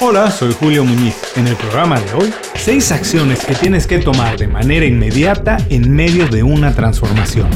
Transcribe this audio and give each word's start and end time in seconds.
Hola, 0.00 0.30
soy 0.30 0.52
Julio 0.58 0.84
Muñiz. 0.84 1.14
En 1.36 1.46
el 1.46 1.54
programa 1.56 2.00
de 2.00 2.12
hoy, 2.14 2.34
6 2.56 2.92
acciones 2.92 3.44
que 3.44 3.54
tienes 3.54 3.86
que 3.86 3.98
tomar 3.98 4.36
de 4.36 4.48
manera 4.48 4.84
inmediata 4.84 5.56
en 5.70 5.94
medio 5.94 6.26
de 6.26 6.42
una 6.42 6.74
transformación. 6.74 7.48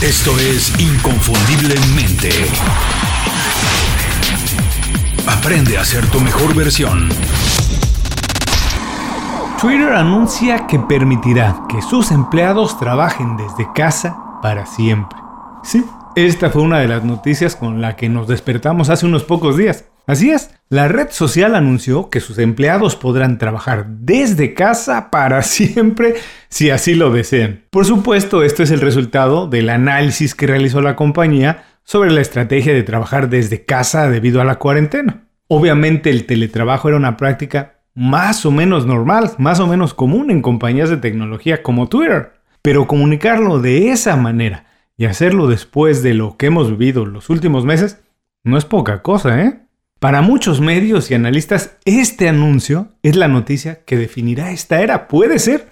Esto 0.00 0.38
es 0.38 0.72
Inconfundiblemente. 0.80 2.30
Aprende 5.26 5.76
a 5.76 5.84
ser 5.84 6.06
tu 6.06 6.18
mejor 6.20 6.54
versión. 6.54 7.10
Twitter 9.60 9.92
anuncia 9.92 10.66
que 10.66 10.78
permitirá 10.78 11.62
que 11.68 11.82
sus 11.82 12.10
empleados 12.10 12.78
trabajen 12.78 13.36
desde 13.36 13.70
casa 13.74 14.16
para 14.40 14.64
siempre. 14.66 15.18
Sí, 15.62 15.84
esta 16.16 16.50
fue 16.50 16.62
una 16.62 16.80
de 16.80 16.88
las 16.88 17.04
noticias 17.04 17.56
con 17.56 17.80
la 17.80 17.96
que 17.96 18.08
nos 18.08 18.28
despertamos 18.28 18.90
hace 18.90 19.06
unos 19.06 19.24
pocos 19.24 19.56
días. 19.56 19.84
Así 20.06 20.30
es, 20.30 20.54
la 20.70 20.88
red 20.88 21.08
social 21.10 21.54
anunció 21.54 22.08
que 22.08 22.20
sus 22.20 22.38
empleados 22.38 22.96
podrán 22.96 23.36
trabajar 23.36 23.86
desde 23.88 24.54
casa 24.54 25.10
para 25.10 25.42
siempre 25.42 26.14
si 26.48 26.70
así 26.70 26.94
lo 26.94 27.10
desean. 27.10 27.64
Por 27.70 27.84
supuesto, 27.84 28.42
esto 28.42 28.62
es 28.62 28.70
el 28.70 28.80
resultado 28.80 29.46
del 29.48 29.68
análisis 29.68 30.34
que 30.34 30.46
realizó 30.46 30.80
la 30.80 30.96
compañía 30.96 31.64
sobre 31.84 32.10
la 32.10 32.20
estrategia 32.20 32.72
de 32.72 32.82
trabajar 32.82 33.28
desde 33.28 33.64
casa 33.64 34.10
debido 34.10 34.40
a 34.40 34.44
la 34.44 34.56
cuarentena. 34.56 35.24
Obviamente 35.46 36.10
el 36.10 36.26
teletrabajo 36.26 36.88
era 36.88 36.96
una 36.96 37.16
práctica 37.16 37.80
más 37.94 38.46
o 38.46 38.50
menos 38.50 38.86
normal, 38.86 39.32
más 39.38 39.60
o 39.60 39.66
menos 39.66 39.92
común 39.92 40.30
en 40.30 40.42
compañías 40.42 40.90
de 40.90 40.98
tecnología 40.98 41.62
como 41.62 41.88
Twitter, 41.88 42.32
pero 42.62 42.86
comunicarlo 42.86 43.60
de 43.60 43.90
esa 43.90 44.16
manera 44.16 44.67
y 44.98 45.06
hacerlo 45.06 45.46
después 45.46 46.02
de 46.02 46.12
lo 46.12 46.36
que 46.36 46.46
hemos 46.46 46.70
vivido 46.70 47.06
los 47.06 47.30
últimos 47.30 47.64
meses 47.64 48.00
no 48.44 48.58
es 48.58 48.66
poca 48.66 49.00
cosa, 49.00 49.42
¿eh? 49.42 49.60
Para 50.00 50.22
muchos 50.22 50.60
medios 50.60 51.10
y 51.10 51.14
analistas, 51.14 51.76
este 51.84 52.28
anuncio 52.28 52.88
es 53.02 53.16
la 53.16 53.26
noticia 53.26 53.84
que 53.84 53.96
definirá 53.96 54.52
esta 54.52 54.80
era. 54.80 55.08
Puede 55.08 55.40
ser, 55.40 55.68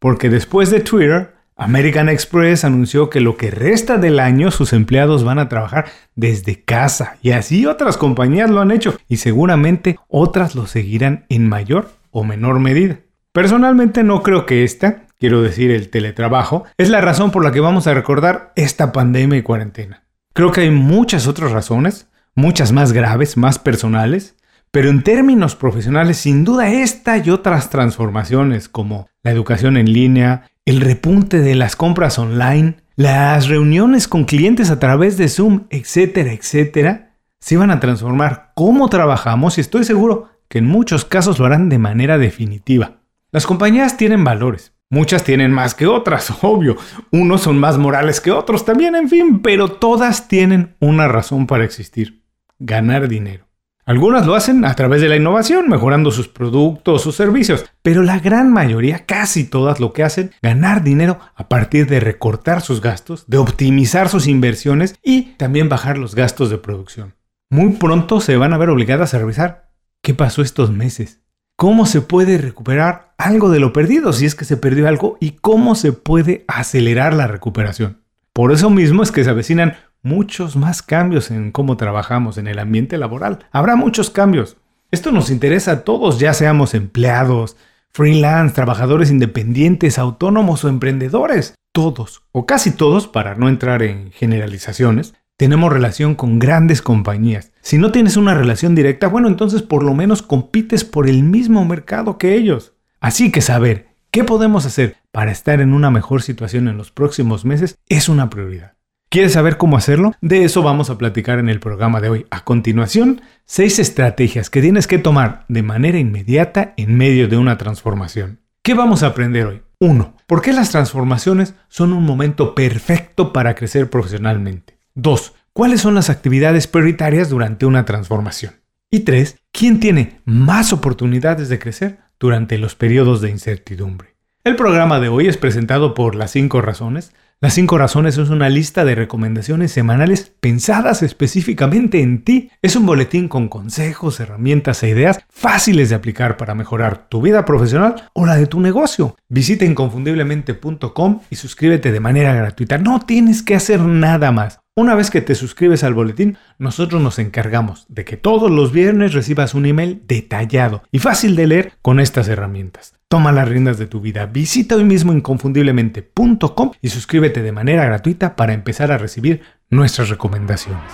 porque 0.00 0.30
después 0.30 0.70
de 0.70 0.80
Twitter, 0.80 1.34
American 1.56 2.08
Express 2.08 2.64
anunció 2.64 3.08
que 3.08 3.20
lo 3.20 3.36
que 3.36 3.50
resta 3.50 3.98
del 3.98 4.20
año 4.20 4.50
sus 4.50 4.72
empleados 4.72 5.22
van 5.22 5.38
a 5.38 5.48
trabajar 5.48 5.86
desde 6.14 6.62
casa 6.62 7.18
y 7.20 7.32
así 7.32 7.66
otras 7.66 7.96
compañías 7.96 8.50
lo 8.50 8.60
han 8.60 8.70
hecho 8.70 8.96
y 9.08 9.16
seguramente 9.18 9.98
otras 10.08 10.54
lo 10.54 10.66
seguirán 10.66 11.24
en 11.28 11.48
mayor 11.48 11.90
o 12.10 12.24
menor 12.24 12.60
medida. 12.60 13.00
Personalmente 13.32 14.02
no 14.02 14.22
creo 14.22 14.46
que 14.46 14.64
esta 14.64 15.07
quiero 15.18 15.42
decir 15.42 15.70
el 15.70 15.90
teletrabajo, 15.90 16.64
es 16.76 16.90
la 16.90 17.00
razón 17.00 17.30
por 17.30 17.44
la 17.44 17.52
que 17.52 17.60
vamos 17.60 17.86
a 17.86 17.94
recordar 17.94 18.52
esta 18.56 18.92
pandemia 18.92 19.38
y 19.38 19.42
cuarentena. 19.42 20.04
Creo 20.32 20.52
que 20.52 20.62
hay 20.62 20.70
muchas 20.70 21.26
otras 21.26 21.52
razones, 21.52 22.08
muchas 22.34 22.72
más 22.72 22.92
graves, 22.92 23.36
más 23.36 23.58
personales, 23.58 24.36
pero 24.70 24.90
en 24.90 25.02
términos 25.02 25.56
profesionales, 25.56 26.18
sin 26.18 26.44
duda 26.44 26.70
esta 26.70 27.18
y 27.18 27.30
otras 27.30 27.70
transformaciones 27.70 28.68
como 28.68 29.08
la 29.22 29.30
educación 29.30 29.76
en 29.76 29.92
línea, 29.92 30.50
el 30.64 30.80
repunte 30.80 31.40
de 31.40 31.54
las 31.54 31.74
compras 31.74 32.18
online, 32.18 32.76
las 32.94 33.48
reuniones 33.48 34.06
con 34.06 34.24
clientes 34.24 34.70
a 34.70 34.78
través 34.78 35.16
de 35.16 35.28
Zoom, 35.28 35.64
etcétera, 35.70 36.32
etcétera, 36.32 37.16
se 37.40 37.56
van 37.56 37.70
a 37.70 37.80
transformar 37.80 38.52
cómo 38.54 38.88
trabajamos 38.88 39.56
y 39.56 39.62
estoy 39.62 39.84
seguro 39.84 40.28
que 40.48 40.58
en 40.58 40.66
muchos 40.66 41.04
casos 41.04 41.38
lo 41.38 41.46
harán 41.46 41.68
de 41.68 41.78
manera 41.78 42.18
definitiva. 42.18 43.00
Las 43.30 43.46
compañías 43.46 43.96
tienen 43.96 44.24
valores, 44.24 44.72
Muchas 44.90 45.22
tienen 45.22 45.52
más 45.52 45.74
que 45.74 45.86
otras, 45.86 46.32
obvio. 46.42 46.76
Unos 47.10 47.42
son 47.42 47.58
más 47.58 47.78
morales 47.78 48.20
que 48.20 48.30
otros 48.30 48.64
también, 48.64 48.94
en 48.94 49.08
fin, 49.08 49.40
pero 49.40 49.68
todas 49.68 50.28
tienen 50.28 50.76
una 50.80 51.08
razón 51.08 51.46
para 51.46 51.64
existir. 51.64 52.22
Ganar 52.58 53.08
dinero. 53.08 53.48
Algunas 53.88 54.26
lo 54.26 54.34
hacen 54.34 54.66
a 54.66 54.74
través 54.74 55.00
de 55.00 55.08
la 55.08 55.16
innovación, 55.16 55.66
mejorando 55.66 56.10
sus 56.10 56.28
productos, 56.28 57.00
sus 57.00 57.16
servicios, 57.16 57.64
pero 57.80 58.02
la 58.02 58.18
gran 58.18 58.52
mayoría, 58.52 59.06
casi 59.06 59.44
todas 59.44 59.80
lo 59.80 59.94
que 59.94 60.02
hacen, 60.02 60.30
ganar 60.42 60.84
dinero 60.84 61.18
a 61.34 61.48
partir 61.48 61.86
de 61.86 61.98
recortar 61.98 62.60
sus 62.60 62.82
gastos, 62.82 63.24
de 63.28 63.38
optimizar 63.38 64.10
sus 64.10 64.26
inversiones 64.26 64.94
y 65.02 65.34
también 65.38 65.70
bajar 65.70 65.96
los 65.96 66.14
gastos 66.14 66.50
de 66.50 66.58
producción. 66.58 67.14
Muy 67.48 67.70
pronto 67.76 68.20
se 68.20 68.36
van 68.36 68.52
a 68.52 68.58
ver 68.58 68.68
obligadas 68.68 69.14
a 69.14 69.20
revisar 69.20 69.70
qué 70.02 70.12
pasó 70.12 70.42
estos 70.42 70.70
meses, 70.70 71.22
cómo 71.58 71.86
se 71.86 72.02
puede 72.02 72.38
recuperar 72.38 73.14
algo 73.18 73.50
de 73.50 73.58
lo 73.58 73.72
perdido 73.72 74.12
si 74.12 74.26
es 74.26 74.36
que 74.36 74.44
se 74.44 74.56
perdió 74.56 74.86
algo 74.86 75.18
y 75.20 75.32
cómo 75.32 75.74
se 75.74 75.92
puede 75.92 76.44
acelerar 76.46 77.14
la 77.14 77.26
recuperación. 77.26 77.98
Por 78.32 78.52
eso 78.52 78.70
mismo 78.70 79.02
es 79.02 79.10
que 79.10 79.24
se 79.24 79.30
avecinan 79.30 79.74
muchos 80.00 80.54
más 80.54 80.82
cambios 80.82 81.32
en 81.32 81.50
cómo 81.50 81.76
trabajamos 81.76 82.38
en 82.38 82.46
el 82.46 82.60
ambiente 82.60 82.96
laboral. 82.96 83.40
Habrá 83.50 83.74
muchos 83.74 84.08
cambios. 84.10 84.56
Esto 84.92 85.10
nos 85.10 85.30
interesa 85.30 85.72
a 85.72 85.80
todos, 85.80 86.20
ya 86.20 86.32
seamos 86.32 86.74
empleados, 86.74 87.56
freelance, 87.90 88.54
trabajadores 88.54 89.10
independientes, 89.10 89.98
autónomos 89.98 90.64
o 90.64 90.68
emprendedores. 90.68 91.54
Todos, 91.72 92.22
o 92.30 92.46
casi 92.46 92.70
todos, 92.70 93.08
para 93.08 93.34
no 93.34 93.48
entrar 93.48 93.82
en 93.82 94.12
generalizaciones, 94.12 95.14
tenemos 95.38 95.72
relación 95.72 96.16
con 96.16 96.40
grandes 96.40 96.82
compañías. 96.82 97.52
Si 97.60 97.78
no 97.78 97.92
tienes 97.92 98.16
una 98.16 98.34
relación 98.34 98.74
directa, 98.74 99.06
bueno, 99.06 99.28
entonces 99.28 99.62
por 99.62 99.84
lo 99.84 99.94
menos 99.94 100.20
compites 100.20 100.84
por 100.84 101.08
el 101.08 101.22
mismo 101.22 101.64
mercado 101.64 102.18
que 102.18 102.34
ellos. 102.34 102.74
Así 103.00 103.30
que 103.30 103.40
saber 103.40 103.86
qué 104.10 104.24
podemos 104.24 104.66
hacer 104.66 104.96
para 105.12 105.30
estar 105.30 105.60
en 105.60 105.74
una 105.74 105.92
mejor 105.92 106.22
situación 106.22 106.66
en 106.66 106.76
los 106.76 106.90
próximos 106.90 107.44
meses 107.44 107.78
es 107.88 108.08
una 108.08 108.28
prioridad. 108.30 108.74
¿Quieres 109.10 109.34
saber 109.34 109.58
cómo 109.58 109.76
hacerlo? 109.76 110.12
De 110.20 110.42
eso 110.42 110.62
vamos 110.62 110.90
a 110.90 110.98
platicar 110.98 111.38
en 111.38 111.48
el 111.48 111.60
programa 111.60 112.00
de 112.00 112.08
hoy. 112.10 112.26
A 112.30 112.42
continuación, 112.42 113.22
seis 113.46 113.78
estrategias 113.78 114.50
que 114.50 114.60
tienes 114.60 114.88
que 114.88 114.98
tomar 114.98 115.44
de 115.46 115.62
manera 115.62 115.98
inmediata 115.98 116.74
en 116.76 116.96
medio 116.96 117.28
de 117.28 117.36
una 117.36 117.56
transformación. 117.58 118.40
¿Qué 118.62 118.74
vamos 118.74 119.04
a 119.04 119.06
aprender 119.06 119.46
hoy? 119.46 119.62
1. 119.78 120.14
¿Por 120.26 120.42
qué 120.42 120.52
las 120.52 120.70
transformaciones 120.72 121.54
son 121.68 121.92
un 121.92 122.02
momento 122.02 122.56
perfecto 122.56 123.32
para 123.32 123.54
crecer 123.54 123.88
profesionalmente? 123.88 124.77
2. 124.98 125.34
¿Cuáles 125.52 125.80
son 125.80 125.94
las 125.94 126.10
actividades 126.10 126.66
prioritarias 126.66 127.30
durante 127.30 127.66
una 127.66 127.84
transformación? 127.84 128.54
Y 128.90 129.00
3. 129.00 129.36
¿Quién 129.52 129.78
tiene 129.78 130.20
más 130.24 130.72
oportunidades 130.72 131.48
de 131.48 131.60
crecer 131.60 131.98
durante 132.18 132.58
los 132.58 132.74
periodos 132.74 133.20
de 133.20 133.30
incertidumbre? 133.30 134.16
El 134.42 134.56
programa 134.56 134.98
de 134.98 135.08
hoy 135.08 135.28
es 135.28 135.36
presentado 135.36 135.94
por 135.94 136.16
Las 136.16 136.32
5 136.32 136.62
Razones. 136.62 137.12
Las 137.40 137.54
5 137.54 137.78
Razones 137.78 138.18
es 138.18 138.28
una 138.30 138.48
lista 138.48 138.84
de 138.84 138.96
recomendaciones 138.96 139.70
semanales 139.70 140.32
pensadas 140.40 141.04
específicamente 141.04 142.00
en 142.00 142.24
ti. 142.24 142.50
Es 142.60 142.74
un 142.74 142.84
boletín 142.84 143.28
con 143.28 143.48
consejos, 143.48 144.18
herramientas 144.18 144.82
e 144.82 144.88
ideas 144.88 145.20
fáciles 145.28 145.90
de 145.90 145.94
aplicar 145.94 146.36
para 146.36 146.56
mejorar 146.56 147.08
tu 147.08 147.22
vida 147.22 147.44
profesional 147.44 148.10
o 148.14 148.26
la 148.26 148.34
de 148.34 148.48
tu 148.48 148.58
negocio. 148.58 149.16
Visita 149.28 149.64
inconfundiblemente.com 149.64 151.20
y 151.30 151.36
suscríbete 151.36 151.92
de 151.92 152.00
manera 152.00 152.34
gratuita. 152.34 152.78
No 152.78 153.00
tienes 153.06 153.44
que 153.44 153.54
hacer 153.54 153.80
nada 153.80 154.32
más. 154.32 154.58
Una 154.78 154.94
vez 154.94 155.10
que 155.10 155.20
te 155.20 155.34
suscribes 155.34 155.82
al 155.82 155.92
boletín, 155.92 156.38
nosotros 156.56 157.02
nos 157.02 157.18
encargamos 157.18 157.84
de 157.88 158.04
que 158.04 158.16
todos 158.16 158.48
los 158.48 158.70
viernes 158.70 159.12
recibas 159.12 159.54
un 159.54 159.66
email 159.66 160.04
detallado 160.06 160.84
y 160.92 161.00
fácil 161.00 161.34
de 161.34 161.48
leer 161.48 161.72
con 161.82 161.98
estas 161.98 162.28
herramientas. 162.28 162.94
Toma 163.08 163.32
las 163.32 163.48
riendas 163.48 163.78
de 163.78 163.88
tu 163.88 164.00
vida. 164.00 164.26
Visita 164.26 164.76
hoy 164.76 164.84
mismo 164.84 165.12
inconfundiblemente.com 165.12 166.70
y 166.80 166.90
suscríbete 166.90 167.42
de 167.42 167.50
manera 167.50 167.86
gratuita 167.86 168.36
para 168.36 168.52
empezar 168.52 168.92
a 168.92 168.98
recibir 168.98 169.42
nuestras 169.68 170.10
recomendaciones. 170.10 170.92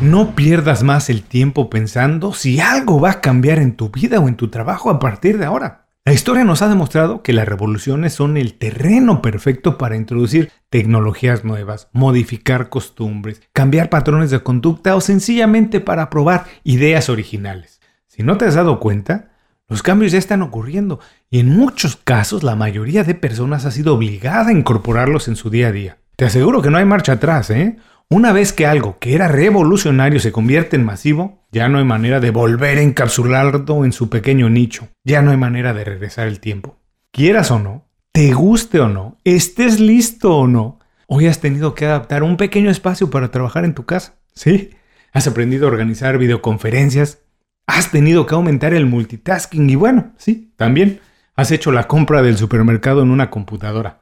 No 0.00 0.34
pierdas 0.34 0.82
más 0.82 1.10
el 1.10 1.22
tiempo 1.22 1.70
pensando 1.70 2.32
si 2.32 2.58
algo 2.58 3.00
va 3.00 3.12
a 3.12 3.20
cambiar 3.20 3.60
en 3.60 3.76
tu 3.76 3.90
vida 3.90 4.18
o 4.18 4.26
en 4.26 4.34
tu 4.34 4.48
trabajo 4.48 4.90
a 4.90 4.98
partir 4.98 5.38
de 5.38 5.44
ahora. 5.44 5.87
La 6.08 6.14
historia 6.14 6.42
nos 6.42 6.62
ha 6.62 6.70
demostrado 6.70 7.22
que 7.22 7.34
las 7.34 7.46
revoluciones 7.46 8.14
son 8.14 8.38
el 8.38 8.54
terreno 8.54 9.20
perfecto 9.20 9.76
para 9.76 9.94
introducir 9.94 10.50
tecnologías 10.70 11.44
nuevas, 11.44 11.90
modificar 11.92 12.70
costumbres, 12.70 13.42
cambiar 13.52 13.90
patrones 13.90 14.30
de 14.30 14.42
conducta 14.42 14.96
o 14.96 15.02
sencillamente 15.02 15.80
para 15.80 16.08
probar 16.08 16.46
ideas 16.64 17.10
originales. 17.10 17.82
Si 18.06 18.22
no 18.22 18.38
te 18.38 18.46
has 18.46 18.54
dado 18.54 18.80
cuenta, 18.80 19.32
los 19.68 19.82
cambios 19.82 20.10
ya 20.10 20.18
están 20.18 20.40
ocurriendo 20.40 20.98
y 21.28 21.40
en 21.40 21.50
muchos 21.50 21.96
casos 21.96 22.42
la 22.42 22.56
mayoría 22.56 23.04
de 23.04 23.14
personas 23.14 23.66
ha 23.66 23.70
sido 23.70 23.94
obligada 23.94 24.48
a 24.48 24.52
incorporarlos 24.52 25.28
en 25.28 25.36
su 25.36 25.50
día 25.50 25.68
a 25.68 25.72
día. 25.72 25.98
Te 26.16 26.24
aseguro 26.24 26.62
que 26.62 26.70
no 26.70 26.78
hay 26.78 26.86
marcha 26.86 27.12
atrás, 27.12 27.50
¿eh? 27.50 27.76
Una 28.10 28.32
vez 28.32 28.54
que 28.54 28.64
algo 28.64 28.98
que 28.98 29.14
era 29.14 29.28
revolucionario 29.28 30.18
se 30.18 30.32
convierte 30.32 30.76
en 30.76 30.84
masivo, 30.84 31.44
ya 31.52 31.68
no 31.68 31.76
hay 31.76 31.84
manera 31.84 32.20
de 32.20 32.30
volver 32.30 32.78
a 32.78 32.82
encapsularlo 32.82 33.84
en 33.84 33.92
su 33.92 34.08
pequeño 34.08 34.48
nicho. 34.48 34.88
Ya 35.04 35.20
no 35.20 35.30
hay 35.30 35.36
manera 35.36 35.74
de 35.74 35.84
regresar 35.84 36.26
el 36.26 36.40
tiempo. 36.40 36.78
Quieras 37.12 37.50
o 37.50 37.58
no, 37.58 37.86
te 38.12 38.32
guste 38.32 38.80
o 38.80 38.88
no, 38.88 39.18
estés 39.24 39.78
listo 39.78 40.34
o 40.34 40.46
no, 40.46 40.78
hoy 41.06 41.26
has 41.26 41.40
tenido 41.40 41.74
que 41.74 41.84
adaptar 41.84 42.22
un 42.22 42.38
pequeño 42.38 42.70
espacio 42.70 43.10
para 43.10 43.30
trabajar 43.30 43.66
en 43.66 43.74
tu 43.74 43.84
casa. 43.84 44.14
¿Sí? 44.34 44.70
Has 45.12 45.26
aprendido 45.26 45.66
a 45.66 45.70
organizar 45.70 46.16
videoconferencias, 46.16 47.18
has 47.66 47.90
tenido 47.90 48.24
que 48.24 48.34
aumentar 48.34 48.72
el 48.72 48.86
multitasking 48.86 49.68
y 49.68 49.74
bueno, 49.74 50.14
sí, 50.16 50.54
también 50.56 51.00
has 51.36 51.50
hecho 51.50 51.72
la 51.72 51.86
compra 51.86 52.22
del 52.22 52.38
supermercado 52.38 53.02
en 53.02 53.10
una 53.10 53.28
computadora. 53.28 54.00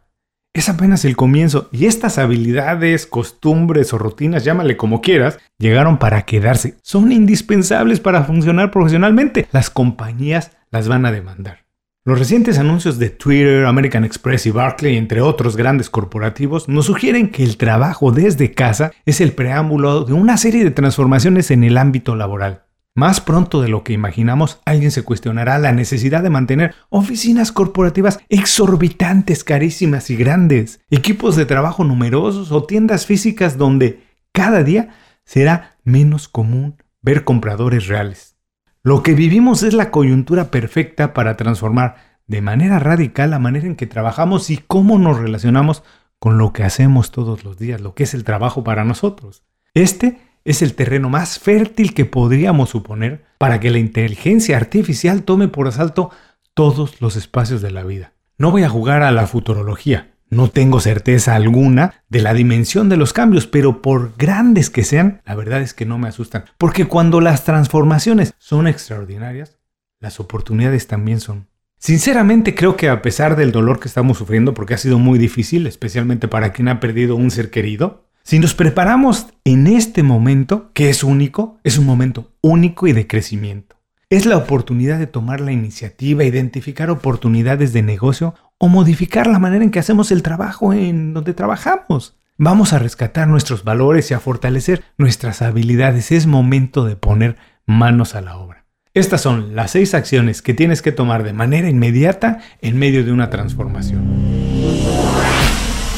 Es 0.60 0.68
apenas 0.68 1.04
el 1.04 1.16
comienzo 1.16 1.68
y 1.72 1.86
estas 1.86 2.18
habilidades, 2.18 3.06
costumbres 3.06 3.92
o 3.92 3.98
rutinas, 3.98 4.44
llámale 4.44 4.76
como 4.76 5.00
quieras, 5.00 5.38
llegaron 5.58 5.98
para 5.98 6.22
quedarse. 6.22 6.76
Son 6.82 7.12
indispensables 7.12 8.00
para 8.00 8.24
funcionar 8.24 8.70
profesionalmente. 8.70 9.48
Las 9.52 9.70
compañías 9.70 10.52
las 10.70 10.88
van 10.88 11.06
a 11.06 11.12
demandar. 11.12 11.66
Los 12.04 12.20
recientes 12.20 12.58
anuncios 12.58 13.00
de 13.00 13.10
Twitter, 13.10 13.64
American 13.64 14.04
Express 14.04 14.46
y 14.46 14.52
Barclay, 14.52 14.96
entre 14.96 15.22
otros 15.22 15.56
grandes 15.56 15.90
corporativos, 15.90 16.68
nos 16.68 16.86
sugieren 16.86 17.30
que 17.30 17.42
el 17.42 17.56
trabajo 17.56 18.12
desde 18.12 18.52
casa 18.52 18.92
es 19.06 19.20
el 19.20 19.32
preámbulo 19.32 20.04
de 20.04 20.12
una 20.12 20.36
serie 20.36 20.62
de 20.62 20.70
transformaciones 20.70 21.50
en 21.50 21.64
el 21.64 21.76
ámbito 21.76 22.14
laboral. 22.14 22.65
Más 22.96 23.20
pronto 23.20 23.60
de 23.60 23.68
lo 23.68 23.84
que 23.84 23.92
imaginamos, 23.92 24.62
alguien 24.64 24.90
se 24.90 25.02
cuestionará 25.02 25.58
la 25.58 25.70
necesidad 25.70 26.22
de 26.22 26.30
mantener 26.30 26.74
oficinas 26.88 27.52
corporativas 27.52 28.20
exorbitantes, 28.30 29.44
carísimas 29.44 30.08
y 30.08 30.16
grandes, 30.16 30.80
equipos 30.88 31.36
de 31.36 31.44
trabajo 31.44 31.84
numerosos 31.84 32.52
o 32.52 32.64
tiendas 32.64 33.04
físicas 33.04 33.58
donde 33.58 34.02
cada 34.32 34.62
día 34.62 34.96
será 35.26 35.76
menos 35.84 36.26
común 36.26 36.82
ver 37.02 37.24
compradores 37.24 37.86
reales. 37.86 38.38
Lo 38.82 39.02
que 39.02 39.12
vivimos 39.12 39.62
es 39.62 39.74
la 39.74 39.90
coyuntura 39.90 40.50
perfecta 40.50 41.12
para 41.12 41.36
transformar 41.36 41.96
de 42.26 42.40
manera 42.40 42.78
radical 42.78 43.28
la 43.28 43.38
manera 43.38 43.66
en 43.66 43.76
que 43.76 43.86
trabajamos 43.86 44.48
y 44.48 44.56
cómo 44.56 44.98
nos 44.98 45.18
relacionamos 45.18 45.82
con 46.18 46.38
lo 46.38 46.54
que 46.54 46.62
hacemos 46.62 47.10
todos 47.10 47.44
los 47.44 47.58
días, 47.58 47.82
lo 47.82 47.94
que 47.94 48.04
es 48.04 48.14
el 48.14 48.24
trabajo 48.24 48.64
para 48.64 48.86
nosotros. 48.86 49.44
Este 49.74 50.18
es 50.46 50.62
el 50.62 50.74
terreno 50.74 51.10
más 51.10 51.38
fértil 51.38 51.92
que 51.92 52.04
podríamos 52.04 52.70
suponer 52.70 53.24
para 53.36 53.60
que 53.60 53.70
la 53.70 53.78
inteligencia 53.78 54.56
artificial 54.56 55.24
tome 55.24 55.48
por 55.48 55.66
asalto 55.66 56.10
todos 56.54 57.00
los 57.02 57.16
espacios 57.16 57.60
de 57.60 57.72
la 57.72 57.82
vida. 57.82 58.12
No 58.38 58.52
voy 58.52 58.62
a 58.62 58.68
jugar 58.68 59.02
a 59.02 59.10
la 59.10 59.26
futurología, 59.26 60.14
no 60.30 60.48
tengo 60.48 60.80
certeza 60.80 61.34
alguna 61.34 62.04
de 62.08 62.22
la 62.22 62.32
dimensión 62.32 62.88
de 62.88 62.96
los 62.96 63.12
cambios, 63.12 63.46
pero 63.46 63.82
por 63.82 64.16
grandes 64.16 64.70
que 64.70 64.84
sean, 64.84 65.20
la 65.26 65.34
verdad 65.34 65.62
es 65.62 65.74
que 65.74 65.84
no 65.84 65.98
me 65.98 66.08
asustan. 66.08 66.44
Porque 66.58 66.86
cuando 66.86 67.20
las 67.20 67.44
transformaciones 67.44 68.32
son 68.38 68.68
extraordinarias, 68.68 69.58
las 69.98 70.20
oportunidades 70.20 70.86
también 70.86 71.20
son. 71.20 71.48
Sinceramente 71.78 72.54
creo 72.54 72.76
que 72.76 72.88
a 72.88 73.02
pesar 73.02 73.36
del 73.36 73.52
dolor 73.52 73.80
que 73.80 73.88
estamos 73.88 74.18
sufriendo, 74.18 74.54
porque 74.54 74.74
ha 74.74 74.78
sido 74.78 74.98
muy 74.98 75.18
difícil, 75.18 75.66
especialmente 75.66 76.28
para 76.28 76.52
quien 76.52 76.68
ha 76.68 76.80
perdido 76.80 77.16
un 77.16 77.30
ser 77.30 77.50
querido, 77.50 78.05
si 78.26 78.40
nos 78.40 78.54
preparamos 78.54 79.28
en 79.44 79.68
este 79.68 80.02
momento, 80.02 80.72
que 80.72 80.90
es 80.90 81.04
único, 81.04 81.60
es 81.62 81.78
un 81.78 81.86
momento 81.86 82.32
único 82.40 82.88
y 82.88 82.92
de 82.92 83.06
crecimiento. 83.06 83.76
Es 84.10 84.26
la 84.26 84.36
oportunidad 84.36 84.98
de 84.98 85.06
tomar 85.06 85.40
la 85.40 85.52
iniciativa, 85.52 86.24
identificar 86.24 86.90
oportunidades 86.90 87.72
de 87.72 87.82
negocio 87.82 88.34
o 88.58 88.66
modificar 88.66 89.28
la 89.28 89.38
manera 89.38 89.62
en 89.62 89.70
que 89.70 89.78
hacemos 89.78 90.10
el 90.10 90.24
trabajo 90.24 90.72
en 90.72 91.14
donde 91.14 91.34
trabajamos. 91.34 92.16
Vamos 92.36 92.72
a 92.72 92.80
rescatar 92.80 93.28
nuestros 93.28 93.62
valores 93.62 94.10
y 94.10 94.14
a 94.14 94.18
fortalecer 94.18 94.82
nuestras 94.98 95.40
habilidades. 95.40 96.10
Es 96.10 96.26
momento 96.26 96.84
de 96.84 96.96
poner 96.96 97.36
manos 97.64 98.16
a 98.16 98.22
la 98.22 98.38
obra. 98.38 98.66
Estas 98.92 99.20
son 99.20 99.54
las 99.54 99.70
seis 99.70 99.94
acciones 99.94 100.42
que 100.42 100.52
tienes 100.52 100.82
que 100.82 100.90
tomar 100.90 101.22
de 101.22 101.32
manera 101.32 101.68
inmediata 101.68 102.40
en 102.60 102.76
medio 102.76 103.04
de 103.04 103.12
una 103.12 103.30
transformación. 103.30 104.04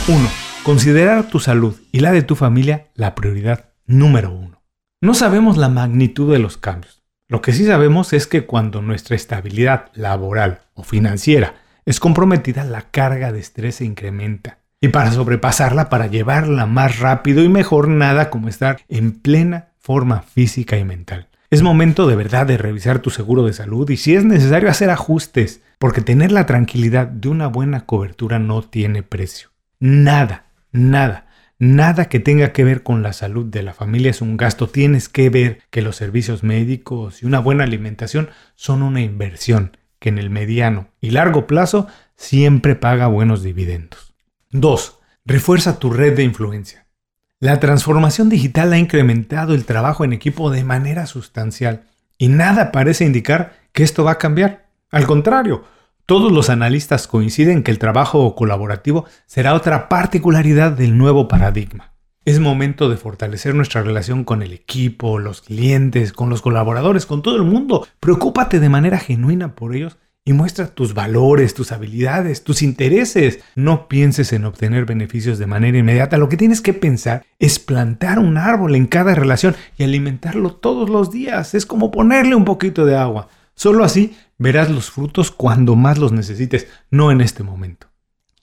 1. 0.08 0.47
Considerar 0.68 1.30
tu 1.30 1.40
salud 1.40 1.76
y 1.92 2.00
la 2.00 2.12
de 2.12 2.20
tu 2.20 2.36
familia 2.36 2.88
la 2.94 3.14
prioridad 3.14 3.70
número 3.86 4.30
uno. 4.30 4.60
No 5.00 5.14
sabemos 5.14 5.56
la 5.56 5.70
magnitud 5.70 6.30
de 6.30 6.38
los 6.38 6.58
cambios. 6.58 7.02
Lo 7.26 7.40
que 7.40 7.54
sí 7.54 7.64
sabemos 7.64 8.12
es 8.12 8.26
que 8.26 8.44
cuando 8.44 8.82
nuestra 8.82 9.16
estabilidad 9.16 9.86
laboral 9.94 10.60
o 10.74 10.82
financiera 10.82 11.54
es 11.86 12.00
comprometida, 12.00 12.64
la 12.64 12.82
carga 12.82 13.32
de 13.32 13.40
estrés 13.40 13.76
se 13.76 13.86
incrementa. 13.86 14.58
Y 14.78 14.88
para 14.88 15.10
sobrepasarla, 15.10 15.88
para 15.88 16.06
llevarla 16.06 16.66
más 16.66 16.98
rápido 16.98 17.42
y 17.42 17.48
mejor, 17.48 17.88
nada 17.88 18.28
como 18.28 18.48
estar 18.48 18.82
en 18.90 19.12
plena 19.12 19.68
forma 19.78 20.20
física 20.20 20.76
y 20.76 20.84
mental. 20.84 21.28
Es 21.48 21.62
momento 21.62 22.06
de 22.06 22.16
verdad 22.16 22.46
de 22.46 22.58
revisar 22.58 22.98
tu 22.98 23.08
seguro 23.08 23.46
de 23.46 23.54
salud 23.54 23.88
y 23.88 23.96
si 23.96 24.16
es 24.16 24.26
necesario 24.26 24.68
hacer 24.68 24.90
ajustes, 24.90 25.62
porque 25.78 26.02
tener 26.02 26.30
la 26.30 26.44
tranquilidad 26.44 27.06
de 27.06 27.30
una 27.30 27.46
buena 27.46 27.86
cobertura 27.86 28.38
no 28.38 28.60
tiene 28.60 29.02
precio. 29.02 29.48
Nada, 29.80 30.47
nada, 30.72 31.28
nada 31.58 32.08
que 32.08 32.20
tenga 32.20 32.52
que 32.52 32.64
ver 32.64 32.82
con 32.82 33.02
la 33.02 33.12
salud 33.12 33.46
de 33.46 33.62
la 33.62 33.74
familia 33.74 34.10
es 34.10 34.20
un 34.20 34.36
gasto. 34.36 34.68
Tienes 34.68 35.08
que 35.08 35.30
ver 35.30 35.62
que 35.70 35.82
los 35.82 35.96
servicios 35.96 36.42
médicos 36.42 37.22
y 37.22 37.26
una 37.26 37.40
buena 37.40 37.64
alimentación 37.64 38.30
son 38.54 38.82
una 38.82 39.00
inversión 39.00 39.76
que 39.98 40.08
en 40.08 40.18
el 40.18 40.30
mediano 40.30 40.88
y 41.00 41.10
largo 41.10 41.46
plazo 41.46 41.88
siempre 42.16 42.76
paga 42.76 43.06
buenos 43.06 43.42
dividendos. 43.42 44.14
2. 44.50 44.98
Refuerza 45.24 45.78
tu 45.78 45.90
red 45.90 46.16
de 46.16 46.22
influencia. 46.22 46.86
La 47.40 47.60
transformación 47.60 48.28
digital 48.28 48.72
ha 48.72 48.78
incrementado 48.78 49.54
el 49.54 49.64
trabajo 49.64 50.04
en 50.04 50.12
equipo 50.12 50.50
de 50.50 50.64
manera 50.64 51.06
sustancial 51.06 51.84
y 52.16 52.28
nada 52.28 52.72
parece 52.72 53.04
indicar 53.04 53.54
que 53.72 53.84
esto 53.84 54.02
va 54.02 54.12
a 54.12 54.18
cambiar. 54.18 54.68
Al 54.90 55.06
contrario, 55.06 55.64
todos 56.08 56.32
los 56.32 56.48
analistas 56.48 57.06
coinciden 57.06 57.62
que 57.62 57.70
el 57.70 57.78
trabajo 57.78 58.34
colaborativo 58.34 59.04
será 59.26 59.52
otra 59.52 59.90
particularidad 59.90 60.72
del 60.72 60.96
nuevo 60.96 61.28
paradigma. 61.28 61.92
Es 62.24 62.40
momento 62.40 62.88
de 62.88 62.96
fortalecer 62.96 63.54
nuestra 63.54 63.82
relación 63.82 64.24
con 64.24 64.42
el 64.42 64.54
equipo, 64.54 65.18
los 65.18 65.42
clientes, 65.42 66.14
con 66.14 66.30
los 66.30 66.40
colaboradores, 66.40 67.04
con 67.04 67.20
todo 67.20 67.36
el 67.36 67.42
mundo. 67.42 67.86
Preocúpate 68.00 68.58
de 68.58 68.70
manera 68.70 68.98
genuina 68.98 69.54
por 69.54 69.76
ellos 69.76 69.98
y 70.24 70.32
muestra 70.32 70.68
tus 70.68 70.94
valores, 70.94 71.52
tus 71.52 71.72
habilidades, 71.72 72.42
tus 72.42 72.62
intereses. 72.62 73.40
No 73.54 73.86
pienses 73.86 74.32
en 74.32 74.46
obtener 74.46 74.86
beneficios 74.86 75.38
de 75.38 75.46
manera 75.46 75.76
inmediata. 75.76 76.16
Lo 76.16 76.30
que 76.30 76.38
tienes 76.38 76.62
que 76.62 76.72
pensar 76.72 77.26
es 77.38 77.58
plantar 77.58 78.18
un 78.18 78.38
árbol 78.38 78.76
en 78.76 78.86
cada 78.86 79.14
relación 79.14 79.56
y 79.76 79.84
alimentarlo 79.84 80.54
todos 80.54 80.88
los 80.88 81.10
días. 81.10 81.54
Es 81.54 81.66
como 81.66 81.90
ponerle 81.90 82.34
un 82.34 82.46
poquito 82.46 82.86
de 82.86 82.96
agua. 82.96 83.28
Solo 83.54 83.82
así 83.82 84.16
verás 84.38 84.70
los 84.70 84.90
frutos 84.90 85.30
cuando 85.30 85.76
más 85.76 85.98
los 85.98 86.12
necesites, 86.12 86.66
no 86.90 87.10
en 87.10 87.20
este 87.20 87.42
momento. 87.42 87.88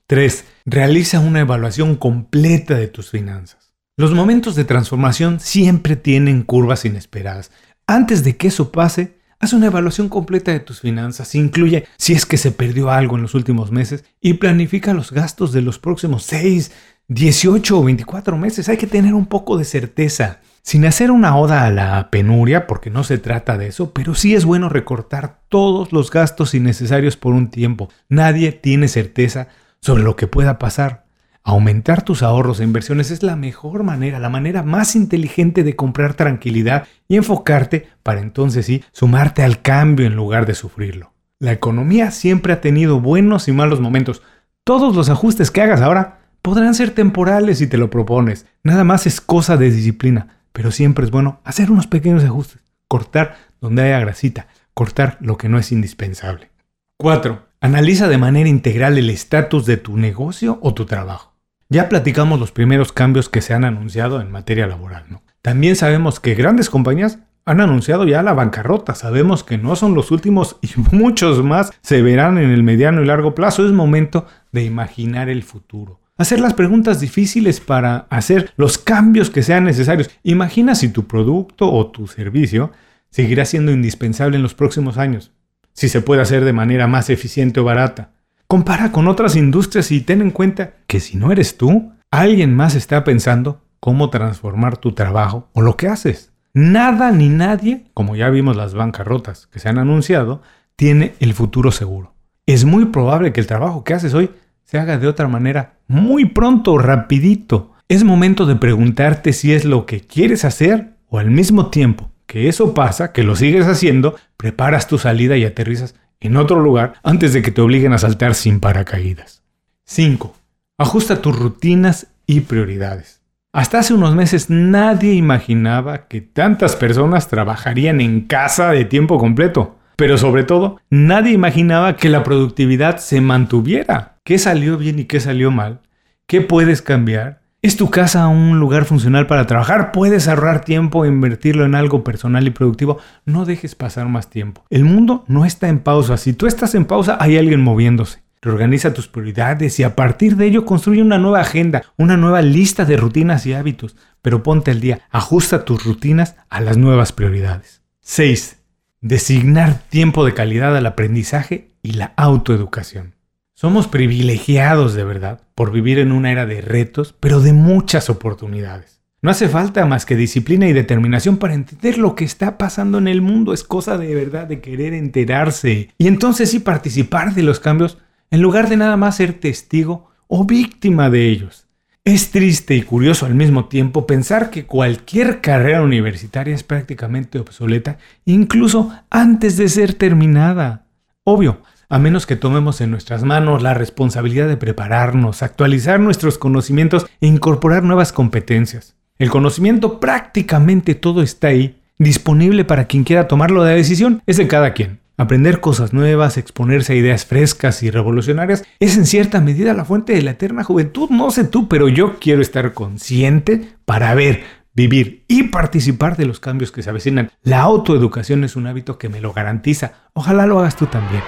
3. 0.06 0.44
Realiza 0.64 1.18
una 1.18 1.40
evaluación 1.40 1.96
completa 1.96 2.74
de 2.74 2.86
tus 2.86 3.10
finanzas. 3.10 3.74
Los 3.96 4.12
momentos 4.12 4.54
de 4.54 4.64
transformación 4.64 5.40
siempre 5.40 5.96
tienen 5.96 6.42
curvas 6.42 6.84
inesperadas. 6.84 7.50
Antes 7.86 8.22
de 8.22 8.36
que 8.36 8.48
eso 8.48 8.70
pase, 8.70 9.15
haz 9.38 9.52
una 9.52 9.66
evaluación 9.66 10.08
completa 10.08 10.52
de 10.52 10.60
tus 10.60 10.80
finanzas, 10.80 11.34
incluye 11.34 11.86
si 11.96 12.12
es 12.12 12.26
que 12.26 12.36
se 12.36 12.52
perdió 12.52 12.90
algo 12.90 13.16
en 13.16 13.22
los 13.22 13.34
últimos 13.34 13.70
meses 13.70 14.04
y 14.20 14.34
planifica 14.34 14.94
los 14.94 15.12
gastos 15.12 15.52
de 15.52 15.62
los 15.62 15.78
próximos 15.78 16.24
6, 16.24 16.72
18 17.08 17.78
o 17.78 17.84
24 17.84 18.36
meses. 18.36 18.68
Hay 18.68 18.76
que 18.76 18.86
tener 18.86 19.14
un 19.14 19.26
poco 19.26 19.56
de 19.56 19.64
certeza. 19.64 20.40
Sin 20.62 20.84
hacer 20.84 21.12
una 21.12 21.36
oda 21.36 21.64
a 21.64 21.70
la 21.70 22.10
penuria, 22.10 22.66
porque 22.66 22.90
no 22.90 23.04
se 23.04 23.18
trata 23.18 23.56
de 23.56 23.68
eso, 23.68 23.92
pero 23.92 24.16
sí 24.16 24.34
es 24.34 24.44
bueno 24.44 24.68
recortar 24.68 25.38
todos 25.48 25.92
los 25.92 26.10
gastos 26.10 26.54
innecesarios 26.54 27.16
por 27.16 27.34
un 27.34 27.50
tiempo. 27.50 27.88
Nadie 28.08 28.50
tiene 28.50 28.88
certeza 28.88 29.46
sobre 29.80 30.02
lo 30.02 30.16
que 30.16 30.26
pueda 30.26 30.58
pasar. 30.58 31.05
Aumentar 31.48 32.02
tus 32.02 32.24
ahorros 32.24 32.58
e 32.58 32.64
inversiones 32.64 33.12
es 33.12 33.22
la 33.22 33.36
mejor 33.36 33.84
manera, 33.84 34.18
la 34.18 34.28
manera 34.28 34.64
más 34.64 34.96
inteligente 34.96 35.62
de 35.62 35.76
comprar 35.76 36.14
tranquilidad 36.14 36.88
y 37.06 37.14
enfocarte 37.14 37.86
para 38.02 38.20
entonces 38.20 38.66
sí 38.66 38.82
sumarte 38.90 39.44
al 39.44 39.62
cambio 39.62 40.08
en 40.08 40.16
lugar 40.16 40.44
de 40.44 40.56
sufrirlo. 40.56 41.12
La 41.38 41.52
economía 41.52 42.10
siempre 42.10 42.52
ha 42.52 42.60
tenido 42.60 42.98
buenos 43.00 43.46
y 43.46 43.52
malos 43.52 43.80
momentos. 43.80 44.22
Todos 44.64 44.96
los 44.96 45.08
ajustes 45.08 45.52
que 45.52 45.62
hagas 45.62 45.82
ahora 45.82 46.18
podrán 46.42 46.74
ser 46.74 46.90
temporales 46.90 47.58
si 47.58 47.68
te 47.68 47.78
lo 47.78 47.90
propones. 47.90 48.46
Nada 48.64 48.82
más 48.82 49.06
es 49.06 49.20
cosa 49.20 49.56
de 49.56 49.70
disciplina, 49.70 50.40
pero 50.52 50.72
siempre 50.72 51.04
es 51.04 51.12
bueno 51.12 51.40
hacer 51.44 51.70
unos 51.70 51.86
pequeños 51.86 52.24
ajustes. 52.24 52.60
Cortar 52.88 53.36
donde 53.60 53.82
haya 53.82 54.00
grasita, 54.00 54.48
cortar 54.74 55.16
lo 55.20 55.36
que 55.36 55.48
no 55.48 55.60
es 55.60 55.70
indispensable. 55.70 56.50
4. 56.98 57.46
Analiza 57.60 58.08
de 58.08 58.18
manera 58.18 58.48
integral 58.48 58.98
el 58.98 59.10
estatus 59.10 59.64
de 59.64 59.76
tu 59.76 59.96
negocio 59.96 60.58
o 60.60 60.74
tu 60.74 60.86
trabajo. 60.86 61.35
Ya 61.68 61.88
platicamos 61.88 62.38
los 62.38 62.52
primeros 62.52 62.92
cambios 62.92 63.28
que 63.28 63.40
se 63.40 63.52
han 63.52 63.64
anunciado 63.64 64.20
en 64.20 64.30
materia 64.30 64.68
laboral. 64.68 65.04
¿no? 65.08 65.22
También 65.42 65.74
sabemos 65.74 66.20
que 66.20 66.34
grandes 66.34 66.70
compañías 66.70 67.18
han 67.44 67.60
anunciado 67.60 68.06
ya 68.06 68.22
la 68.22 68.34
bancarrota. 68.34 68.94
Sabemos 68.94 69.42
que 69.42 69.58
no 69.58 69.74
son 69.74 69.94
los 69.94 70.12
últimos 70.12 70.58
y 70.62 70.68
muchos 70.94 71.42
más 71.42 71.72
se 71.82 72.02
verán 72.02 72.38
en 72.38 72.50
el 72.50 72.62
mediano 72.62 73.02
y 73.02 73.06
largo 73.06 73.34
plazo. 73.34 73.66
Es 73.66 73.72
momento 73.72 74.26
de 74.52 74.62
imaginar 74.62 75.28
el 75.28 75.42
futuro. 75.42 76.00
Hacer 76.16 76.40
las 76.40 76.54
preguntas 76.54 77.00
difíciles 77.00 77.60
para 77.60 78.06
hacer 78.10 78.52
los 78.56 78.78
cambios 78.78 79.28
que 79.28 79.42
sean 79.42 79.64
necesarios. 79.64 80.08
Imagina 80.22 80.74
si 80.74 80.88
tu 80.88 81.06
producto 81.06 81.70
o 81.70 81.90
tu 81.90 82.06
servicio 82.06 82.70
seguirá 83.10 83.44
siendo 83.44 83.72
indispensable 83.72 84.36
en 84.36 84.42
los 84.42 84.54
próximos 84.54 84.98
años. 84.98 85.32
Si 85.72 85.88
se 85.88 86.00
puede 86.00 86.22
hacer 86.22 86.44
de 86.44 86.52
manera 86.52 86.86
más 86.86 87.10
eficiente 87.10 87.60
o 87.60 87.64
barata 87.64 88.15
Compara 88.48 88.92
con 88.92 89.08
otras 89.08 89.34
industrias 89.34 89.90
y 89.90 90.02
ten 90.02 90.22
en 90.22 90.30
cuenta 90.30 90.74
que 90.86 91.00
si 91.00 91.16
no 91.16 91.32
eres 91.32 91.56
tú, 91.56 91.92
alguien 92.12 92.54
más 92.54 92.76
está 92.76 93.02
pensando 93.02 93.60
cómo 93.80 94.08
transformar 94.08 94.76
tu 94.76 94.92
trabajo 94.92 95.48
o 95.52 95.62
lo 95.62 95.76
que 95.76 95.88
haces. 95.88 96.32
Nada 96.54 97.10
ni 97.10 97.28
nadie, 97.28 97.86
como 97.92 98.14
ya 98.14 98.30
vimos 98.30 98.56
las 98.56 98.74
bancarrotas 98.74 99.48
que 99.48 99.58
se 99.58 99.68
han 99.68 99.78
anunciado, 99.78 100.42
tiene 100.76 101.14
el 101.18 101.34
futuro 101.34 101.72
seguro. 101.72 102.14
Es 102.46 102.64
muy 102.64 102.84
probable 102.84 103.32
que 103.32 103.40
el 103.40 103.48
trabajo 103.48 103.82
que 103.82 103.94
haces 103.94 104.14
hoy 104.14 104.30
se 104.62 104.78
haga 104.78 104.96
de 104.96 105.08
otra 105.08 105.26
manera 105.26 105.80
muy 105.88 106.26
pronto, 106.26 106.78
rapidito. 106.78 107.72
Es 107.88 108.04
momento 108.04 108.46
de 108.46 108.54
preguntarte 108.54 109.32
si 109.32 109.54
es 109.54 109.64
lo 109.64 109.86
que 109.86 110.02
quieres 110.02 110.44
hacer 110.44 110.94
o 111.08 111.18
al 111.18 111.32
mismo 111.32 111.70
tiempo 111.70 112.12
que 112.26 112.48
eso 112.48 112.74
pasa, 112.74 113.12
que 113.12 113.22
lo 113.22 113.34
sigues 113.34 113.66
haciendo, 113.66 114.16
preparas 114.36 114.86
tu 114.86 114.98
salida 114.98 115.36
y 115.36 115.44
aterrizas 115.44 115.94
en 116.20 116.36
otro 116.36 116.60
lugar 116.60 116.94
antes 117.02 117.32
de 117.32 117.42
que 117.42 117.50
te 117.50 117.60
obliguen 117.60 117.92
a 117.92 117.98
saltar 117.98 118.34
sin 118.34 118.60
paracaídas. 118.60 119.42
5. 119.84 120.34
Ajusta 120.78 121.22
tus 121.22 121.38
rutinas 121.38 122.08
y 122.26 122.40
prioridades. 122.40 123.22
Hasta 123.52 123.78
hace 123.78 123.94
unos 123.94 124.14
meses 124.14 124.50
nadie 124.50 125.14
imaginaba 125.14 126.08
que 126.08 126.20
tantas 126.20 126.76
personas 126.76 127.28
trabajarían 127.28 128.00
en 128.00 128.22
casa 128.22 128.70
de 128.70 128.84
tiempo 128.84 129.18
completo. 129.18 129.76
Pero 129.96 130.18
sobre 130.18 130.44
todo, 130.44 130.78
nadie 130.90 131.32
imaginaba 131.32 131.96
que 131.96 132.10
la 132.10 132.22
productividad 132.22 132.98
se 132.98 133.22
mantuviera. 133.22 134.18
¿Qué 134.24 134.38
salió 134.38 134.76
bien 134.76 134.98
y 134.98 135.06
qué 135.06 135.20
salió 135.20 135.50
mal? 135.50 135.80
¿Qué 136.26 136.42
puedes 136.42 136.82
cambiar? 136.82 137.40
¿Es 137.66 137.76
tu 137.76 137.90
casa 137.90 138.28
un 138.28 138.60
lugar 138.60 138.84
funcional 138.84 139.26
para 139.26 139.48
trabajar? 139.48 139.90
¿Puedes 139.90 140.28
ahorrar 140.28 140.64
tiempo 140.64 141.04
e 141.04 141.08
invertirlo 141.08 141.64
en 141.64 141.74
algo 141.74 142.04
personal 142.04 142.46
y 142.46 142.50
productivo? 142.50 142.98
No 143.24 143.44
dejes 143.44 143.74
pasar 143.74 144.06
más 144.06 144.30
tiempo. 144.30 144.64
El 144.70 144.84
mundo 144.84 145.24
no 145.26 145.44
está 145.44 145.66
en 145.66 145.80
pausa. 145.80 146.16
Si 146.16 146.32
tú 146.32 146.46
estás 146.46 146.76
en 146.76 146.84
pausa, 146.84 147.18
hay 147.18 147.36
alguien 147.36 147.60
moviéndose. 147.60 148.22
Reorganiza 148.40 148.94
tus 148.94 149.08
prioridades 149.08 149.80
y 149.80 149.82
a 149.82 149.96
partir 149.96 150.36
de 150.36 150.46
ello 150.46 150.64
construye 150.64 151.02
una 151.02 151.18
nueva 151.18 151.40
agenda, 151.40 151.82
una 151.96 152.16
nueva 152.16 152.40
lista 152.40 152.84
de 152.84 152.98
rutinas 152.98 153.44
y 153.46 153.54
hábitos. 153.54 153.96
Pero 154.22 154.44
ponte 154.44 154.70
al 154.70 154.78
día, 154.78 155.00
ajusta 155.10 155.64
tus 155.64 155.84
rutinas 155.84 156.36
a 156.48 156.60
las 156.60 156.76
nuevas 156.76 157.10
prioridades. 157.10 157.82
6. 158.02 158.58
Designar 159.00 159.80
tiempo 159.88 160.24
de 160.24 160.34
calidad 160.34 160.76
al 160.76 160.86
aprendizaje 160.86 161.72
y 161.82 161.94
la 161.94 162.12
autoeducación. 162.16 163.15
Somos 163.58 163.88
privilegiados 163.88 164.92
de 164.92 165.02
verdad 165.02 165.40
por 165.54 165.72
vivir 165.72 165.98
en 165.98 166.12
una 166.12 166.30
era 166.30 166.44
de 166.44 166.60
retos, 166.60 167.14
pero 167.18 167.40
de 167.40 167.54
muchas 167.54 168.10
oportunidades. 168.10 169.00
No 169.22 169.30
hace 169.30 169.48
falta 169.48 169.86
más 169.86 170.04
que 170.04 170.14
disciplina 170.14 170.68
y 170.68 170.74
determinación 170.74 171.38
para 171.38 171.54
entender 171.54 171.96
lo 171.96 172.14
que 172.14 172.26
está 172.26 172.58
pasando 172.58 172.98
en 172.98 173.08
el 173.08 173.22
mundo. 173.22 173.54
Es 173.54 173.64
cosa 173.64 173.96
de 173.96 174.14
verdad 174.14 174.46
de 174.46 174.60
querer 174.60 174.92
enterarse 174.92 175.88
y 175.96 176.06
entonces 176.06 176.50
sí 176.50 176.58
participar 176.58 177.32
de 177.32 177.44
los 177.44 177.58
cambios 177.58 177.96
en 178.30 178.42
lugar 178.42 178.68
de 178.68 178.76
nada 178.76 178.98
más 178.98 179.16
ser 179.16 179.32
testigo 179.32 180.10
o 180.26 180.44
víctima 180.44 181.08
de 181.08 181.30
ellos. 181.30 181.66
Es 182.04 182.32
triste 182.32 182.74
y 182.76 182.82
curioso 182.82 183.24
al 183.24 183.34
mismo 183.34 183.68
tiempo 183.68 184.06
pensar 184.06 184.50
que 184.50 184.66
cualquier 184.66 185.40
carrera 185.40 185.80
universitaria 185.80 186.54
es 186.54 186.62
prácticamente 186.62 187.38
obsoleta 187.38 187.96
incluso 188.26 188.92
antes 189.08 189.56
de 189.56 189.70
ser 189.70 189.94
terminada. 189.94 190.84
Obvio, 191.24 191.62
a 191.88 191.98
menos 191.98 192.26
que 192.26 192.36
tomemos 192.36 192.80
en 192.80 192.90
nuestras 192.90 193.22
manos 193.22 193.62
la 193.62 193.74
responsabilidad 193.74 194.48
de 194.48 194.56
prepararnos, 194.56 195.42
actualizar 195.42 196.00
nuestros 196.00 196.38
conocimientos 196.38 197.06
e 197.20 197.26
incorporar 197.26 197.82
nuevas 197.82 198.12
competencias. 198.12 198.96
El 199.18 199.30
conocimiento 199.30 200.00
prácticamente 200.00 200.94
todo 200.94 201.22
está 201.22 201.48
ahí, 201.48 201.80
disponible 201.98 202.64
para 202.64 202.86
quien 202.86 203.04
quiera 203.04 203.28
tomarlo 203.28 203.64
de 203.64 203.74
decisión, 203.74 204.22
es 204.26 204.36
de 204.36 204.48
cada 204.48 204.74
quien. 204.74 205.00
Aprender 205.18 205.60
cosas 205.60 205.94
nuevas, 205.94 206.36
exponerse 206.36 206.92
a 206.92 206.96
ideas 206.96 207.24
frescas 207.24 207.82
y 207.82 207.90
revolucionarias 207.90 208.64
es 208.80 208.98
en 208.98 209.06
cierta 209.06 209.40
medida 209.40 209.72
la 209.72 209.86
fuente 209.86 210.12
de 210.12 210.20
la 210.20 210.32
eterna 210.32 210.62
juventud. 210.62 211.08
No 211.08 211.30
sé 211.30 211.44
tú, 211.44 211.68
pero 211.68 211.88
yo 211.88 212.18
quiero 212.18 212.42
estar 212.42 212.74
consciente 212.74 213.70
para 213.86 214.14
ver, 214.14 214.44
vivir 214.74 215.24
y 215.26 215.44
participar 215.44 216.18
de 216.18 216.26
los 216.26 216.38
cambios 216.38 216.70
que 216.70 216.82
se 216.82 216.90
avecinan. 216.90 217.30
La 217.42 217.60
autoeducación 217.60 218.44
es 218.44 218.56
un 218.56 218.66
hábito 218.66 218.98
que 218.98 219.08
me 219.08 219.22
lo 219.22 219.32
garantiza. 219.32 219.92
Ojalá 220.12 220.46
lo 220.46 220.58
hagas 220.58 220.76
tú 220.76 220.84
también. 220.84 221.22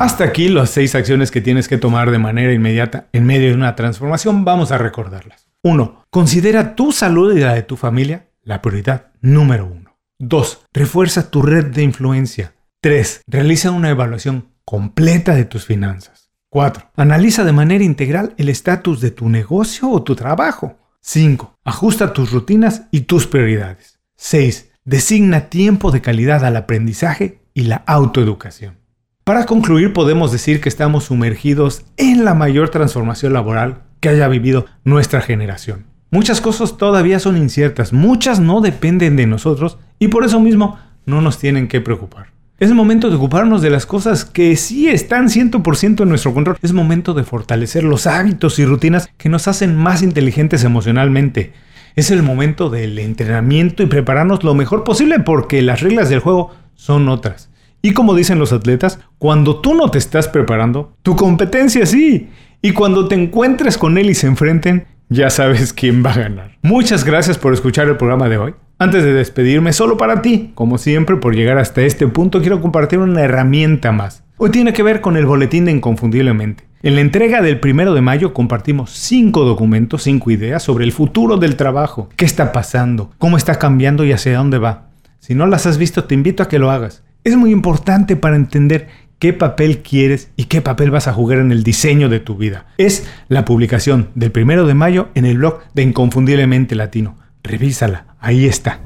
Hasta 0.00 0.24
aquí 0.24 0.48
las 0.48 0.70
seis 0.70 0.94
acciones 0.96 1.30
que 1.30 1.40
tienes 1.40 1.68
que 1.68 1.78
tomar 1.78 2.10
de 2.10 2.18
manera 2.18 2.52
inmediata 2.52 3.06
en 3.12 3.24
medio 3.24 3.48
de 3.48 3.54
una 3.54 3.76
transformación. 3.76 4.44
Vamos 4.44 4.72
a 4.72 4.78
recordarlas. 4.78 5.46
1. 5.62 6.04
Considera 6.10 6.74
tu 6.74 6.90
salud 6.90 7.34
y 7.34 7.40
la 7.40 7.54
de 7.54 7.62
tu 7.62 7.76
familia 7.76 8.26
la 8.42 8.60
prioridad 8.60 9.12
número 9.20 9.66
uno. 9.66 9.96
2. 10.18 10.66
Refuerza 10.72 11.30
tu 11.30 11.42
red 11.42 11.66
de 11.66 11.82
influencia. 11.82 12.54
3. 12.80 13.22
Realiza 13.28 13.70
una 13.70 13.88
evaluación 13.88 14.48
completa 14.64 15.34
de 15.34 15.44
tus 15.44 15.64
finanzas. 15.64 16.30
4. 16.50 16.90
Analiza 16.96 17.44
de 17.44 17.52
manera 17.52 17.84
integral 17.84 18.34
el 18.36 18.48
estatus 18.48 19.00
de 19.00 19.12
tu 19.12 19.28
negocio 19.28 19.88
o 19.90 20.02
tu 20.02 20.16
trabajo. 20.16 20.76
5. 21.02 21.54
Ajusta 21.64 22.12
tus 22.12 22.32
rutinas 22.32 22.82
y 22.90 23.02
tus 23.02 23.28
prioridades. 23.28 24.00
6. 24.16 24.72
Designa 24.84 25.48
tiempo 25.48 25.92
de 25.92 26.00
calidad 26.00 26.44
al 26.44 26.56
aprendizaje 26.56 27.38
y 27.54 27.62
la 27.62 27.76
autoeducación. 27.86 28.83
Para 29.24 29.46
concluir, 29.46 29.94
podemos 29.94 30.32
decir 30.32 30.60
que 30.60 30.68
estamos 30.68 31.04
sumergidos 31.04 31.86
en 31.96 32.26
la 32.26 32.34
mayor 32.34 32.68
transformación 32.68 33.32
laboral 33.32 33.78
que 34.00 34.10
haya 34.10 34.28
vivido 34.28 34.66
nuestra 34.84 35.22
generación. 35.22 35.86
Muchas 36.10 36.42
cosas 36.42 36.76
todavía 36.76 37.18
son 37.18 37.38
inciertas, 37.38 37.94
muchas 37.94 38.38
no 38.38 38.60
dependen 38.60 39.16
de 39.16 39.26
nosotros 39.26 39.78
y 39.98 40.08
por 40.08 40.26
eso 40.26 40.40
mismo 40.40 40.78
no 41.06 41.22
nos 41.22 41.38
tienen 41.38 41.68
que 41.68 41.80
preocupar. 41.80 42.32
Es 42.58 42.70
momento 42.72 43.08
de 43.08 43.16
ocuparnos 43.16 43.62
de 43.62 43.70
las 43.70 43.86
cosas 43.86 44.26
que 44.26 44.56
sí 44.56 44.88
están 44.88 45.30
100% 45.30 46.02
en 46.02 46.08
nuestro 46.10 46.34
control. 46.34 46.58
Es 46.60 46.74
momento 46.74 47.14
de 47.14 47.24
fortalecer 47.24 47.82
los 47.82 48.06
hábitos 48.06 48.58
y 48.58 48.66
rutinas 48.66 49.08
que 49.16 49.30
nos 49.30 49.48
hacen 49.48 49.74
más 49.74 50.02
inteligentes 50.02 50.64
emocionalmente. 50.64 51.54
Es 51.96 52.10
el 52.10 52.22
momento 52.22 52.68
del 52.68 52.98
entrenamiento 52.98 53.82
y 53.82 53.86
prepararnos 53.86 54.44
lo 54.44 54.54
mejor 54.54 54.84
posible 54.84 55.18
porque 55.20 55.62
las 55.62 55.80
reglas 55.80 56.10
del 56.10 56.20
juego 56.20 56.54
son 56.74 57.08
otras. 57.08 57.48
Y 57.84 57.92
como 57.92 58.14
dicen 58.14 58.38
los 58.38 58.54
atletas, 58.54 58.98
cuando 59.18 59.60
tú 59.60 59.74
no 59.74 59.90
te 59.90 59.98
estás 59.98 60.26
preparando, 60.26 60.96
tu 61.02 61.16
competencia 61.16 61.84
sí. 61.84 62.30
Y 62.62 62.72
cuando 62.72 63.08
te 63.08 63.14
encuentres 63.14 63.76
con 63.76 63.98
él 63.98 64.08
y 64.08 64.14
se 64.14 64.26
enfrenten, 64.26 64.86
ya 65.10 65.28
sabes 65.28 65.74
quién 65.74 66.02
va 66.02 66.12
a 66.12 66.18
ganar. 66.18 66.56
Muchas 66.62 67.04
gracias 67.04 67.36
por 67.36 67.52
escuchar 67.52 67.86
el 67.88 67.98
programa 67.98 68.30
de 68.30 68.38
hoy. 68.38 68.54
Antes 68.78 69.04
de 69.04 69.12
despedirme, 69.12 69.74
solo 69.74 69.98
para 69.98 70.22
ti, 70.22 70.52
como 70.54 70.78
siempre, 70.78 71.16
por 71.16 71.34
llegar 71.34 71.58
hasta 71.58 71.82
este 71.82 72.06
punto, 72.06 72.40
quiero 72.40 72.62
compartir 72.62 73.00
una 73.00 73.20
herramienta 73.20 73.92
más. 73.92 74.24
Hoy 74.38 74.48
tiene 74.48 74.72
que 74.72 74.82
ver 74.82 75.02
con 75.02 75.18
el 75.18 75.26
boletín 75.26 75.66
de 75.66 75.72
Inconfundiblemente. 75.72 76.64
En 76.82 76.94
la 76.94 77.02
entrega 77.02 77.42
del 77.42 77.60
primero 77.60 77.92
de 77.92 78.00
mayo 78.00 78.32
compartimos 78.32 78.92
cinco 78.92 79.44
documentos, 79.44 80.04
cinco 80.04 80.30
ideas 80.30 80.62
sobre 80.62 80.86
el 80.86 80.92
futuro 80.92 81.36
del 81.36 81.56
trabajo, 81.56 82.08
qué 82.16 82.24
está 82.24 82.50
pasando, 82.50 83.10
cómo 83.18 83.36
está 83.36 83.58
cambiando 83.58 84.06
y 84.06 84.12
hacia 84.12 84.38
dónde 84.38 84.56
va. 84.56 84.88
Si 85.18 85.34
no 85.34 85.46
las 85.46 85.66
has 85.66 85.76
visto, 85.76 86.04
te 86.04 86.14
invito 86.14 86.42
a 86.42 86.48
que 86.48 86.58
lo 86.58 86.70
hagas 86.70 87.04
es 87.24 87.36
muy 87.36 87.50
importante 87.50 88.16
para 88.16 88.36
entender 88.36 88.88
qué 89.18 89.32
papel 89.32 89.78
quieres 89.78 90.30
y 90.36 90.44
qué 90.44 90.60
papel 90.60 90.90
vas 90.90 91.08
a 91.08 91.14
jugar 91.14 91.38
en 91.38 91.50
el 91.50 91.64
diseño 91.64 92.08
de 92.10 92.20
tu 92.20 92.36
vida. 92.36 92.66
Es 92.76 93.06
la 93.28 93.44
publicación 93.44 94.10
del 94.14 94.30
primero 94.30 94.66
de 94.66 94.74
mayo 94.74 95.08
en 95.14 95.24
el 95.24 95.38
blog 95.38 95.60
de 95.72 95.82
Inconfundiblemente 95.82 96.74
Latino. 96.74 97.16
Revísala, 97.42 98.16
ahí 98.20 98.46
está. 98.46 98.80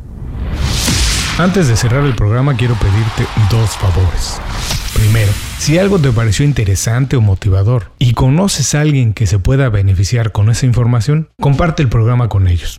Antes 1.39 1.69
de 1.69 1.77
cerrar 1.77 2.05
el 2.05 2.15
programa 2.15 2.57
quiero 2.57 2.75
pedirte 2.75 3.27
dos 3.51 3.71
favores. 3.77 4.41
Primero, 4.95 5.31
si 5.59 5.79
algo 5.79 5.99
te 5.99 6.11
pareció 6.11 6.45
interesante 6.45 7.17
o 7.17 7.21
motivador 7.21 7.93
y 7.99 8.15
conoces 8.15 8.75
a 8.75 8.81
alguien 8.81 9.13
que 9.15 9.27
se 9.27 9.39
pueda 9.39 9.69
beneficiar 9.69 10.33
con 10.33 10.51
esa 10.51 10.67
información, 10.67 11.29
comparte 11.41 11.83
el 11.83 11.89
programa 11.89 12.29
con 12.29 12.49
ellos. 12.49 12.79